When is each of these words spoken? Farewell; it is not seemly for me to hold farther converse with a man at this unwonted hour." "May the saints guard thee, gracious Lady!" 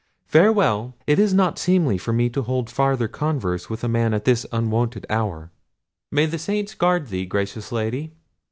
Farewell; 0.25 0.95
it 1.05 1.19
is 1.19 1.31
not 1.31 1.59
seemly 1.59 1.95
for 1.99 2.11
me 2.11 2.27
to 2.29 2.41
hold 2.41 2.71
farther 2.71 3.07
converse 3.07 3.69
with 3.69 3.83
a 3.83 3.87
man 3.87 4.15
at 4.15 4.25
this 4.25 4.47
unwonted 4.51 5.05
hour." 5.11 5.51
"May 6.09 6.25
the 6.25 6.39
saints 6.39 6.73
guard 6.73 7.09
thee, 7.09 7.27
gracious 7.27 7.71
Lady!" 7.71 8.15